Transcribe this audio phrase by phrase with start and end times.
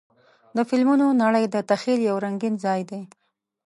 [0.55, 3.01] د فلمونو نړۍ د تخیل یو رنګین ځای دی.